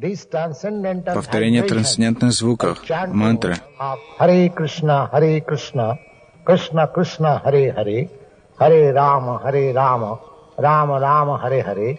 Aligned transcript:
Повторение 0.00 1.64
трансцендентных 1.64 2.32
звуков, 2.32 2.82
мантры, 3.08 3.56
Харе 4.16 4.48
Кришна, 4.48 5.08
Харе 5.08 5.40
Кришна, 5.40 5.98
Кришна 6.44 6.86
Кришна, 6.86 7.40
Харе 7.40 7.72
Харе, 7.72 8.10
Харе 8.56 8.92
Рама, 8.92 9.40
Харе 9.40 9.72
Рама, 9.72 10.20
Рама 10.56 11.00
Рама, 11.00 11.38
Харе 11.38 11.64
Харе. 11.64 11.98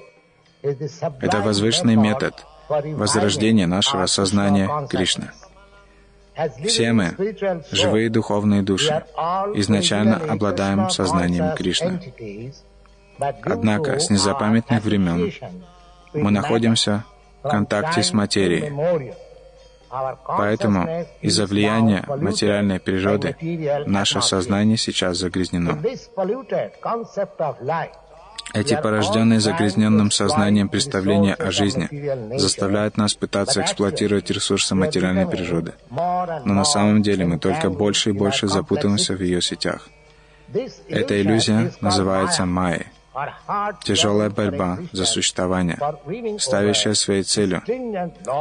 это 0.62 1.41
возвышенный 1.41 1.97
метод 1.97 2.46
возрождения 2.70 3.67
нашего 3.67 4.05
сознания 4.05 4.70
Кришны. 4.88 5.31
Все 6.66 6.93
мы, 6.93 7.18
живые 7.71 8.09
духовные 8.09 8.61
души, 8.61 9.04
изначально 9.55 10.16
обладаем 10.16 10.89
сознанием 10.89 11.54
Кришны. 11.54 12.00
Однако 13.20 14.00
с 14.00 14.09
незапамятных 14.09 14.81
времен 14.86 15.34
мы 16.13 16.31
находимся 16.31 17.04
контакте 17.43 18.03
с 18.03 18.13
материей. 18.13 18.71
Поэтому 20.27 21.05
из-за 21.21 21.45
влияния 21.45 22.03
материальной 22.07 22.80
природы 22.80 23.35
наше 23.88 24.21
сознание 24.21 24.77
сейчас 24.77 25.17
загрязнено. 25.17 25.77
Эти 28.53 28.80
порожденные 28.81 29.39
загрязненным 29.39 30.09
сознанием 30.09 30.70
представления 30.70 31.35
о 31.35 31.52
жизни 31.52 31.88
заставляют 32.38 32.97
нас 32.97 33.13
пытаться 33.13 33.61
эксплуатировать 33.61 34.30
ресурсы 34.31 34.73
материальной 34.75 35.27
природы. 35.27 35.73
Но 35.89 36.53
на 36.53 36.66
самом 36.66 37.02
деле 37.02 37.25
мы 37.25 37.38
только 37.38 37.69
больше 37.69 38.09
и 38.09 38.13
больше 38.13 38.47
запутываемся 38.47 39.16
в 39.16 39.21
ее 39.21 39.41
сетях. 39.41 39.88
Эта 40.88 41.21
иллюзия 41.21 41.71
называется 41.81 42.45
майей. 42.45 42.88
Тяжелая 43.84 44.30
борьба 44.30 44.80
за 44.91 45.05
существование, 45.05 45.80
ставящая 46.40 46.94
своей 46.94 47.23
целью 47.23 47.62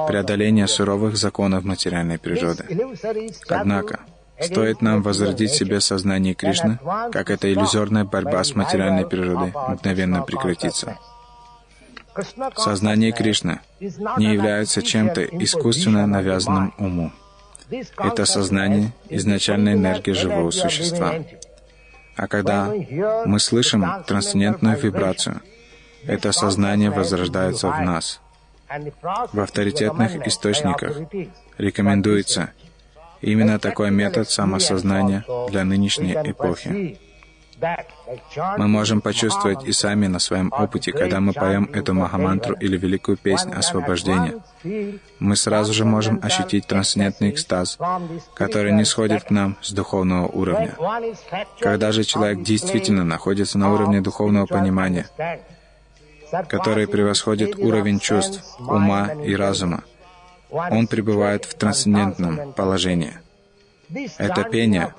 преодоление 0.06 0.66
суровых 0.68 1.16
законов 1.16 1.64
материальной 1.64 2.18
природы. 2.18 2.64
Однако, 3.48 4.00
Стоит 4.40 4.82
нам 4.82 5.02
возродить 5.02 5.50
себе 5.50 5.80
сознание 5.80 6.34
Кришны, 6.34 6.78
как 7.10 7.30
эта 7.30 7.52
иллюзорная 7.52 8.04
борьба 8.04 8.44
с 8.44 8.54
материальной 8.54 9.06
природой 9.06 9.52
мгновенно 9.68 10.22
прекратится. 10.22 10.96
Сознание 12.56 13.12
Кришны 13.12 13.60
не 13.80 14.32
является 14.32 14.82
чем-то 14.82 15.24
искусственно 15.24 16.06
навязанным 16.06 16.72
уму. 16.78 17.12
Это 17.98 18.24
сознание— 18.24 18.92
изначальная 19.10 19.74
энергия 19.74 20.14
живого 20.14 20.50
существа. 20.50 21.14
А 22.18 22.26
когда 22.26 22.74
мы 23.24 23.38
слышим 23.38 23.86
трансцендентную 24.06 24.76
вибрацию, 24.76 25.40
это 26.04 26.32
сознание 26.32 26.90
возрождается 26.90 27.68
в 27.68 27.80
нас. 27.80 28.20
В 29.32 29.40
авторитетных 29.40 30.26
источниках 30.26 30.96
рекомендуется 31.58 32.50
именно 33.20 33.60
такой 33.60 33.92
метод 33.92 34.28
самосознания 34.28 35.24
для 35.48 35.62
нынешней 35.64 36.14
эпохи. 36.14 36.98
Мы 38.56 38.68
можем 38.68 39.00
почувствовать 39.00 39.64
и 39.64 39.72
сами 39.72 40.06
на 40.06 40.18
своем 40.18 40.52
опыте, 40.52 40.92
когда 40.92 41.20
мы 41.20 41.32
поем 41.32 41.68
эту 41.72 41.94
махамантру 41.94 42.54
или 42.54 42.76
великую 42.76 43.16
песнь 43.16 43.52
освобождения. 43.52 44.40
Мы 45.18 45.36
сразу 45.36 45.72
же 45.72 45.84
можем 45.84 46.20
ощутить 46.22 46.66
трансцендентный 46.66 47.30
экстаз, 47.30 47.78
который 48.34 48.72
не 48.72 48.84
сходит 48.84 49.24
к 49.24 49.30
нам 49.30 49.56
с 49.60 49.72
духовного 49.72 50.26
уровня. 50.26 50.76
Когда 51.60 51.92
же 51.92 52.04
человек 52.04 52.42
действительно 52.42 53.04
находится 53.04 53.58
на 53.58 53.72
уровне 53.72 54.00
духовного 54.00 54.46
понимания, 54.46 55.08
который 56.48 56.86
превосходит 56.86 57.58
уровень 57.58 57.98
чувств, 57.98 58.44
ума 58.60 59.12
и 59.24 59.34
разума, 59.34 59.82
он 60.50 60.86
пребывает 60.86 61.44
в 61.44 61.54
трансцендентном 61.54 62.52
положении— 62.52 63.18
это 64.18 64.44
пение. 64.44 64.94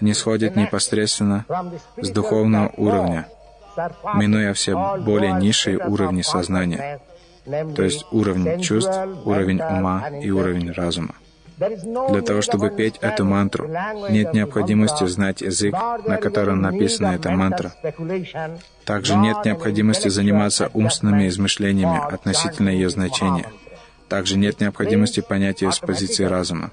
Не 0.00 0.14
сходит 0.14 0.56
непосредственно 0.56 1.44
с 1.96 2.10
духовного 2.10 2.72
уровня, 2.76 3.28
минуя 4.14 4.52
все 4.54 4.98
более 4.98 5.32
низшие 5.32 5.78
уровни 5.78 6.22
сознания, 6.22 7.00
то 7.44 7.82
есть 7.82 8.06
уровень 8.12 8.60
чувств, 8.60 8.96
уровень 9.24 9.60
ума 9.60 10.08
и 10.08 10.30
уровень 10.30 10.70
разума. 10.72 11.14
Для 11.56 12.22
того, 12.22 12.42
чтобы 12.42 12.70
петь 12.70 12.96
эту 13.00 13.24
мантру, 13.24 13.68
нет 14.10 14.34
необходимости 14.34 15.06
знать 15.06 15.40
язык, 15.40 15.74
на 16.06 16.16
котором 16.16 16.60
написана 16.60 17.14
эта 17.14 17.30
мантра. 17.30 17.72
Также 18.84 19.16
нет 19.16 19.44
необходимости 19.44 20.08
заниматься 20.08 20.70
умственными 20.74 21.28
измышлениями 21.28 22.00
относительно 22.12 22.70
ее 22.70 22.90
значения. 22.90 23.46
Также 24.08 24.36
нет 24.36 24.60
необходимости 24.60 25.20
понять 25.20 25.62
ее 25.62 25.72
с 25.72 25.78
позиции 25.78 26.24
разума. 26.24 26.70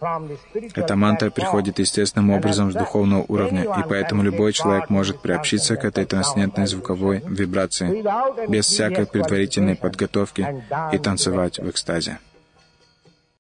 Эта 0.76 0.96
мантра 0.96 1.30
приходит 1.30 1.80
естественным 1.80 2.32
образом 2.32 2.72
с 2.72 2.76
духовного 2.76 3.24
уровня, 3.28 3.64
и 3.64 3.88
поэтому 3.88 4.22
любой 4.22 4.54
человек 4.54 4.90
может 4.90 5.22
приобщиться 5.22 5.76
к 5.76 5.86
этой 5.86 6.06
трансцендентной 6.06 6.68
звуковой 6.68 7.24
вибрации 7.26 8.04
без 8.48 8.66
всякой 8.66 9.06
предварительной 9.06 9.76
подготовки 9.76 10.64
и 10.92 10.98
танцевать 10.98 11.58
в 11.58 11.70
экстазе. 11.70 12.20